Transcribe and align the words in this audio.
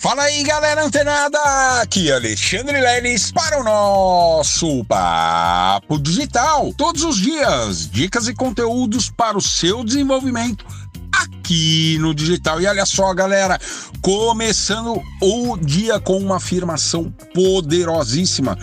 Fala 0.00 0.22
aí, 0.22 0.44
galera 0.44 0.84
antenada! 0.84 1.40
Aqui 1.82 2.08
é 2.08 2.14
Alexandre 2.14 2.80
Leles 2.80 3.32
para 3.32 3.60
o 3.60 3.64
nosso 3.64 4.84
Papo 4.84 5.98
Digital. 5.98 6.72
Todos 6.74 7.02
os 7.02 7.16
dias, 7.16 7.90
dicas 7.90 8.28
e 8.28 8.32
conteúdos 8.32 9.10
para 9.10 9.36
o 9.36 9.42
seu 9.42 9.82
desenvolvimento 9.82 10.64
aqui 11.12 11.98
no 11.98 12.14
digital. 12.14 12.60
E 12.60 12.66
olha 12.68 12.86
só, 12.86 13.12
galera, 13.12 13.58
começando 14.00 15.02
o 15.20 15.56
dia 15.56 15.98
com 15.98 16.16
uma 16.16 16.36
afirmação 16.36 17.12
poderosíssima 17.34 18.56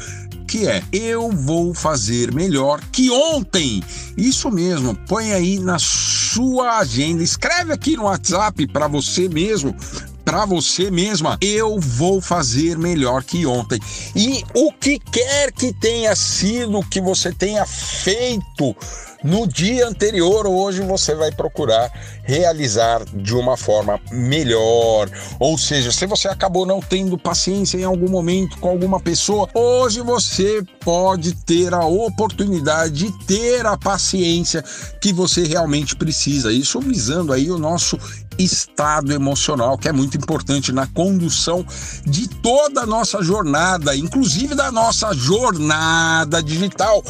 que 0.47 0.65
é 0.69 0.81
eu 0.93 1.29
vou 1.31 1.73
fazer 1.73 2.33
melhor 2.33 2.79
que 2.93 3.11
ontem. 3.11 3.83
Isso 4.15 4.49
mesmo, 4.49 4.95
põe 5.05 5.33
aí 5.33 5.59
na 5.59 5.79
sua 5.79 6.77
agenda, 6.77 7.21
escreve 7.21 7.73
aqui 7.73 7.97
no 7.97 8.03
WhatsApp 8.03 8.65
para 8.67 8.87
você 8.87 9.27
mesmo 9.27 9.75
para 10.35 10.45
você 10.45 10.91
mesma, 10.91 11.37
eu 11.39 11.79
vou 11.79 12.19
fazer 12.19 12.77
melhor 12.77 13.23
que 13.23 13.45
ontem. 13.45 13.79
E 14.13 14.43
o 14.53 14.69
que 14.69 14.99
quer 14.99 15.49
que 15.49 15.71
tenha 15.71 16.13
sido 16.13 16.85
que 16.89 16.99
você 16.99 17.31
tenha 17.31 17.65
feito 17.65 18.75
no 19.23 19.47
dia 19.47 19.87
anterior, 19.87 20.45
hoje 20.45 20.81
você 20.81 21.15
vai 21.15 21.31
procurar 21.31 21.89
realizar 22.23 23.05
de 23.05 23.33
uma 23.33 23.55
forma 23.55 23.99
melhor. 24.11 25.09
Ou 25.39 25.57
seja, 25.57 25.91
se 25.91 26.05
você 26.05 26.27
acabou 26.27 26.65
não 26.65 26.79
tendo 26.79 27.17
paciência 27.17 27.77
em 27.77 27.83
algum 27.83 28.09
momento 28.09 28.59
com 28.59 28.69
alguma 28.69 28.99
pessoa, 28.99 29.49
hoje 29.53 30.01
você 30.01 30.61
pode 30.81 31.33
ter 31.43 31.73
a 31.73 31.85
oportunidade 31.85 33.09
de 33.09 33.25
ter 33.25 33.65
a 33.65 33.77
paciência 33.77 34.63
que 35.01 35.13
você 35.13 35.43
realmente 35.43 35.95
precisa. 35.95 36.51
Isso 36.51 36.79
visando 36.79 37.31
aí 37.31 37.49
o 37.49 37.57
nosso 37.57 37.97
estado 38.37 39.13
emocional, 39.13 39.77
que 39.77 39.87
é 39.87 39.91
muito 39.91 40.17
importante 40.17 40.71
na 40.71 40.87
condução 40.87 41.65
de 42.05 42.27
toda 42.27 42.81
a 42.81 42.85
nossa 42.85 43.21
jornada, 43.21 43.95
inclusive 43.95 44.55
da 44.55 44.71
nossa 44.71 45.13
jornada 45.13 46.41
digital, 46.41 47.03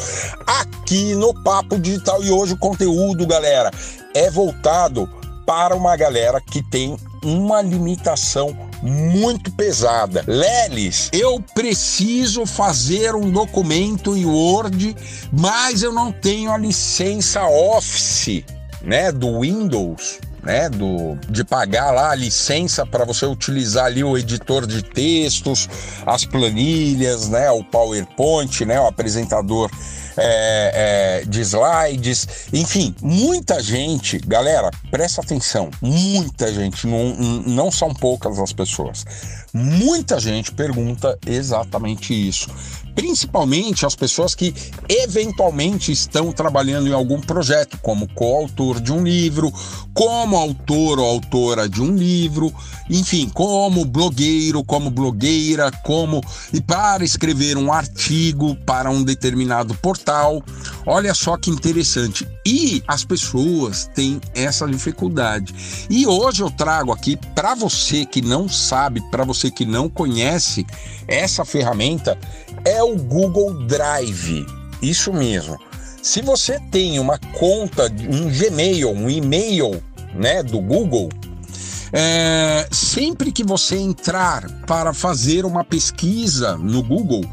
aqui 0.46 1.14
no 1.14 1.34
Papo 1.42 1.78
Digital. 1.78 2.22
E 2.22 2.30
hoje 2.30 2.54
o 2.54 2.58
conteúdo, 2.58 3.26
galera, 3.26 3.70
é 4.14 4.30
voltado 4.30 5.08
para 5.46 5.76
uma 5.76 5.96
galera 5.96 6.40
que 6.40 6.62
tem 6.62 6.96
uma 7.22 7.62
limitação 7.62 8.56
muito 8.82 9.50
pesada. 9.52 10.24
Lelis, 10.26 11.08
eu 11.12 11.40
preciso 11.54 12.44
fazer 12.44 13.14
um 13.14 13.30
documento 13.30 14.16
em 14.16 14.26
Word, 14.26 14.94
mas 15.32 15.82
eu 15.82 15.92
não 15.92 16.12
tenho 16.12 16.52
a 16.52 16.58
licença 16.58 17.46
Office, 17.46 18.44
né, 18.82 19.10
do 19.10 19.40
Windows 19.40 20.18
né, 20.46 20.70
do, 20.70 21.18
de 21.28 21.42
pagar 21.42 21.90
lá 21.90 22.12
a 22.12 22.14
licença 22.14 22.86
para 22.86 23.04
você 23.04 23.26
utilizar 23.26 23.86
ali 23.86 24.04
o 24.04 24.16
editor 24.16 24.64
de 24.64 24.80
textos, 24.80 25.68
as 26.06 26.24
planilhas, 26.24 27.28
né, 27.28 27.50
o 27.50 27.64
PowerPoint, 27.64 28.64
né, 28.64 28.80
o 28.80 28.86
apresentador 28.86 29.68
é, 30.16 31.22
é, 31.22 31.24
de 31.26 31.40
slides, 31.40 32.48
enfim, 32.52 32.94
muita 33.02 33.60
gente, 33.60 34.18
galera, 34.18 34.70
presta 34.88 35.20
atenção, 35.20 35.68
muita 35.82 36.52
gente, 36.54 36.86
não, 36.86 37.14
não 37.44 37.70
são 37.70 37.92
poucas 37.92 38.38
as 38.38 38.52
pessoas, 38.52 39.04
muita 39.52 40.20
gente 40.20 40.52
pergunta 40.52 41.18
exatamente 41.26 42.14
isso. 42.14 42.48
Principalmente 42.94 43.84
as 43.84 43.94
pessoas 43.94 44.34
que 44.34 44.54
eventualmente 44.88 45.92
estão 45.92 46.32
trabalhando 46.32 46.88
em 46.88 46.94
algum 46.94 47.20
projeto, 47.20 47.76
como 47.82 48.08
coautor 48.08 48.80
de 48.80 48.90
um 48.90 49.04
livro, 49.04 49.52
como 49.92 50.35
autor 50.36 50.98
ou 50.98 51.06
autora 51.06 51.68
de 51.68 51.82
um 51.82 51.96
livro, 51.96 52.52
enfim, 52.88 53.28
como 53.28 53.84
blogueiro, 53.84 54.62
como 54.64 54.90
blogueira, 54.90 55.70
como 55.82 56.22
e 56.52 56.60
para 56.60 57.04
escrever 57.04 57.56
um 57.56 57.72
artigo 57.72 58.54
para 58.64 58.90
um 58.90 59.02
determinado 59.02 59.74
portal. 59.74 60.42
Olha 60.86 61.14
só 61.14 61.36
que 61.36 61.50
interessante. 61.50 62.26
E 62.44 62.82
as 62.86 63.04
pessoas 63.04 63.90
têm 63.94 64.20
essa 64.34 64.66
dificuldade. 64.66 65.54
E 65.90 66.06
hoje 66.06 66.42
eu 66.42 66.50
trago 66.50 66.92
aqui 66.92 67.18
para 67.34 67.54
você 67.54 68.04
que 68.04 68.22
não 68.22 68.48
sabe, 68.48 69.00
para 69.10 69.24
você 69.24 69.50
que 69.50 69.64
não 69.64 69.88
conhece 69.88 70.64
essa 71.08 71.44
ferramenta, 71.44 72.18
é 72.64 72.82
o 72.82 72.96
Google 72.96 73.66
Drive. 73.66 74.46
Isso 74.80 75.12
mesmo. 75.12 75.58
Se 76.02 76.22
você 76.22 76.60
tem 76.70 77.00
uma 77.00 77.18
conta, 77.18 77.92
um 78.08 78.30
Gmail, 78.30 78.90
um 78.90 79.10
e-mail, 79.10 79.82
né, 80.16 80.42
do 80.42 80.60
Google, 80.60 81.08
é, 81.92 82.68
sempre 82.72 83.30
que 83.30 83.44
você 83.44 83.76
entrar 83.76 84.50
para 84.66 84.92
fazer 84.92 85.44
uma 85.44 85.64
pesquisa 85.64 86.56
no 86.56 86.82
Google, 86.82 87.24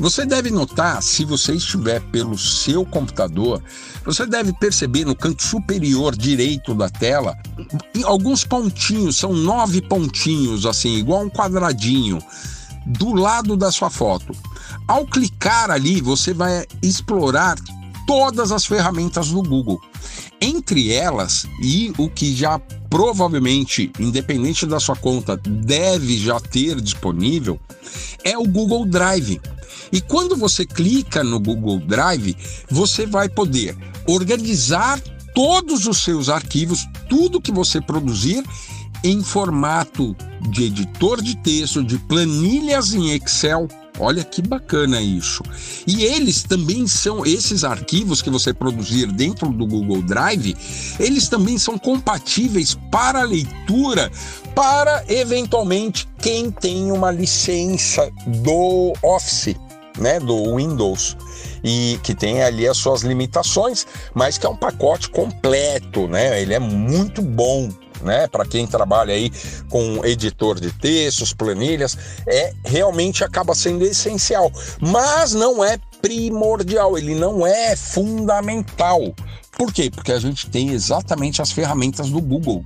você 0.00 0.24
deve 0.24 0.50
notar, 0.50 1.02
se 1.02 1.24
você 1.24 1.54
estiver 1.54 2.00
pelo 2.10 2.38
seu 2.38 2.86
computador, 2.86 3.62
você 4.04 4.24
deve 4.24 4.52
perceber 4.54 5.04
no 5.04 5.14
canto 5.14 5.42
superior 5.42 6.16
direito 6.16 6.74
da 6.74 6.88
tela 6.88 7.36
alguns 8.04 8.44
pontinhos, 8.44 9.16
são 9.16 9.32
nove 9.32 9.82
pontinhos, 9.82 10.64
assim, 10.64 10.94
igual 10.96 11.24
um 11.24 11.30
quadradinho, 11.30 12.18
do 12.86 13.12
lado 13.12 13.56
da 13.56 13.70
sua 13.70 13.90
foto. 13.90 14.32
Ao 14.86 15.04
clicar 15.04 15.70
ali, 15.70 16.00
você 16.00 16.32
vai 16.32 16.64
explorar 16.82 17.56
todas 18.06 18.52
as 18.52 18.64
ferramentas 18.64 19.28
do 19.28 19.42
Google. 19.42 19.80
Entre 20.40 20.92
elas, 20.92 21.46
e 21.62 21.92
o 21.98 22.08
que 22.08 22.34
já 22.34 22.60
provavelmente, 22.88 23.90
independente 23.98 24.66
da 24.66 24.80
sua 24.80 24.96
conta, 24.96 25.36
deve 25.36 26.16
já 26.16 26.38
ter 26.40 26.80
disponível, 26.80 27.58
é 28.24 28.38
o 28.38 28.44
Google 28.44 28.86
Drive. 28.86 29.40
E 29.90 30.00
quando 30.00 30.36
você 30.36 30.64
clica 30.64 31.24
no 31.24 31.40
Google 31.40 31.80
Drive, 31.80 32.36
você 32.70 33.06
vai 33.06 33.28
poder 33.28 33.76
organizar 34.06 35.00
todos 35.34 35.86
os 35.86 35.98
seus 35.98 36.28
arquivos, 36.28 36.86
tudo 37.08 37.40
que 37.40 37.52
você 37.52 37.80
produzir 37.80 38.42
em 39.04 39.22
formato 39.22 40.16
de 40.50 40.64
editor 40.64 41.22
de 41.22 41.36
texto, 41.36 41.82
de 41.82 41.98
planilhas 41.98 42.92
em 42.92 43.10
Excel, 43.10 43.68
Olha 43.98 44.22
que 44.22 44.40
bacana 44.40 45.00
isso. 45.00 45.42
E 45.86 46.04
eles 46.04 46.42
também 46.42 46.86
são, 46.86 47.26
esses 47.26 47.64
arquivos 47.64 48.22
que 48.22 48.30
você 48.30 48.54
produzir 48.54 49.10
dentro 49.12 49.48
do 49.48 49.66
Google 49.66 50.02
Drive, 50.02 50.56
eles 51.00 51.28
também 51.28 51.58
são 51.58 51.76
compatíveis 51.78 52.76
para 52.90 53.22
leitura 53.22 54.10
para 54.54 55.04
eventualmente 55.08 56.08
quem 56.18 56.50
tem 56.50 56.90
uma 56.90 57.10
licença 57.10 58.10
do 58.26 58.92
Office, 59.02 59.54
né, 59.98 60.18
do 60.20 60.56
Windows 60.56 61.16
e 61.62 61.98
que 62.02 62.14
tem 62.14 62.42
ali 62.42 62.66
as 62.66 62.76
suas 62.76 63.02
limitações, 63.02 63.86
mas 64.14 64.38
que 64.38 64.46
é 64.46 64.48
um 64.48 64.56
pacote 64.56 65.08
completo, 65.10 66.06
né? 66.06 66.40
Ele 66.40 66.54
é 66.54 66.58
muito 66.58 67.20
bom 67.20 67.68
né? 68.02 68.26
Para 68.26 68.44
quem 68.44 68.66
trabalha 68.66 69.14
aí 69.14 69.30
com 69.68 70.04
editor 70.04 70.60
de 70.60 70.72
textos, 70.72 71.32
planilhas, 71.32 71.96
é 72.26 72.52
realmente 72.64 73.24
acaba 73.24 73.54
sendo 73.54 73.84
essencial, 73.84 74.50
mas 74.80 75.34
não 75.34 75.64
é 75.64 75.78
primordial, 76.00 76.96
ele 76.96 77.14
não 77.14 77.46
é 77.46 77.74
fundamental. 77.76 79.14
Por 79.58 79.72
quê? 79.72 79.90
Porque 79.90 80.12
a 80.12 80.20
gente 80.20 80.48
tem 80.48 80.70
exatamente 80.70 81.42
as 81.42 81.50
ferramentas 81.50 82.08
do 82.10 82.20
Google. 82.20 82.64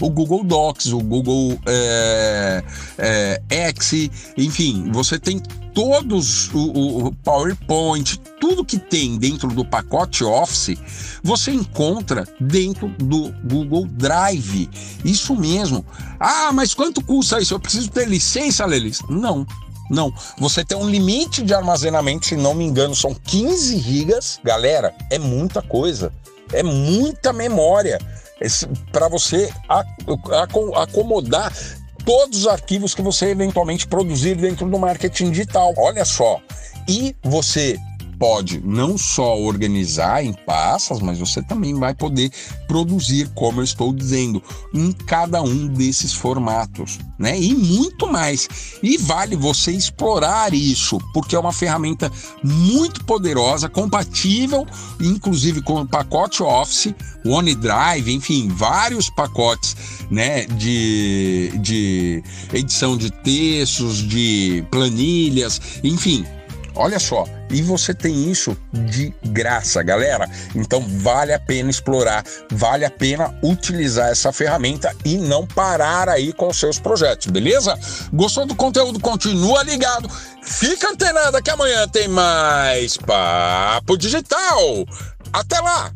O 0.00 0.08
Google 0.08 0.42
Docs, 0.42 0.86
o 0.86 0.98
Google 0.98 1.60
é, 1.66 2.64
é, 2.96 3.42
X, 3.50 4.10
enfim, 4.38 4.90
você 4.90 5.18
tem 5.18 5.38
todos 5.74 6.48
o, 6.54 7.08
o 7.08 7.14
PowerPoint, 7.16 8.18
tudo 8.40 8.64
que 8.64 8.78
tem 8.78 9.18
dentro 9.18 9.48
do 9.48 9.66
pacote 9.66 10.24
Office, 10.24 10.78
você 11.22 11.50
encontra 11.52 12.26
dentro 12.40 12.88
do 12.98 13.30
Google 13.44 13.86
Drive. 13.86 14.70
Isso 15.04 15.36
mesmo. 15.36 15.84
Ah, 16.18 16.50
mas 16.54 16.72
quanto 16.72 17.04
custa 17.04 17.38
isso? 17.38 17.52
Eu 17.52 17.60
preciso 17.60 17.90
ter 17.90 18.08
licença, 18.08 18.64
Lelis? 18.64 19.02
Não. 19.10 19.46
Não, 19.90 20.14
você 20.38 20.64
tem 20.64 20.78
um 20.78 20.88
limite 20.88 21.42
de 21.42 21.52
armazenamento, 21.52 22.26
se 22.26 22.36
não 22.36 22.54
me 22.54 22.64
engano, 22.64 22.94
são 22.94 23.12
15 23.12 23.78
gigas. 23.78 24.38
Galera, 24.44 24.94
é 25.10 25.18
muita 25.18 25.60
coisa. 25.60 26.12
É 26.52 26.62
muita 26.62 27.32
memória 27.32 27.98
para 28.92 29.08
você 29.08 29.52
acomodar 30.76 31.52
todos 32.04 32.40
os 32.40 32.46
arquivos 32.46 32.94
que 32.94 33.02
você 33.02 33.26
eventualmente 33.26 33.86
produzir 33.86 34.36
dentro 34.36 34.68
do 34.68 34.78
marketing 34.78 35.30
digital. 35.30 35.74
Olha 35.76 36.04
só. 36.04 36.40
E 36.88 37.14
você 37.22 37.78
pode 38.20 38.60
não 38.62 38.98
só 38.98 39.34
organizar 39.40 40.22
em 40.22 40.34
pastas, 40.34 41.00
mas 41.00 41.18
você 41.18 41.42
também 41.42 41.74
vai 41.74 41.94
poder 41.94 42.30
produzir, 42.68 43.30
como 43.34 43.60
eu 43.60 43.64
estou 43.64 43.94
dizendo, 43.94 44.42
em 44.74 44.92
cada 44.92 45.42
um 45.42 45.66
desses 45.66 46.12
formatos, 46.12 46.98
né? 47.18 47.40
E 47.40 47.54
muito 47.54 48.06
mais. 48.06 48.46
E 48.82 48.98
vale 48.98 49.34
você 49.36 49.72
explorar 49.72 50.52
isso, 50.52 50.98
porque 51.14 51.34
é 51.34 51.38
uma 51.38 51.52
ferramenta 51.52 52.12
muito 52.44 53.02
poderosa, 53.06 53.70
compatível, 53.70 54.66
inclusive 55.00 55.62
com 55.62 55.80
o 55.80 55.88
pacote 55.88 56.42
Office, 56.42 56.94
OneDrive, 57.24 58.12
enfim, 58.12 58.48
vários 58.48 59.08
pacotes, 59.08 59.76
né, 60.10 60.44
de, 60.44 61.52
de 61.58 62.22
edição 62.52 62.96
de 62.96 63.10
textos, 63.10 63.98
de 63.98 64.62
planilhas, 64.70 65.60
enfim, 65.82 66.26
Olha 66.74 66.98
só, 66.98 67.24
e 67.50 67.62
você 67.62 67.92
tem 67.92 68.30
isso 68.30 68.56
de 68.72 69.12
graça, 69.24 69.82
galera. 69.82 70.28
Então 70.54 70.80
vale 70.80 71.32
a 71.32 71.38
pena 71.38 71.70
explorar, 71.70 72.24
vale 72.50 72.84
a 72.84 72.90
pena 72.90 73.34
utilizar 73.42 74.10
essa 74.10 74.32
ferramenta 74.32 74.94
e 75.04 75.16
não 75.16 75.46
parar 75.46 76.08
aí 76.08 76.32
com 76.32 76.52
seus 76.52 76.78
projetos, 76.78 77.26
beleza? 77.26 77.78
Gostou 78.12 78.46
do 78.46 78.54
conteúdo? 78.54 79.00
Continua 79.00 79.62
ligado. 79.62 80.08
Fica 80.42 80.90
antenado 80.90 81.42
que 81.42 81.50
amanhã 81.50 81.86
tem 81.88 82.08
mais 82.08 82.96
Papo 82.96 83.96
Digital. 83.96 84.86
Até 85.32 85.60
lá! 85.60 85.88